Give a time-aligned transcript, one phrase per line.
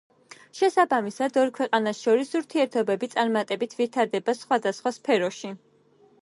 [0.59, 5.55] შესაბამისად, ორ ქვეყანას შორის ურთიერთობები წარმატებით ვითარდება სხვადასხვა სფეროში.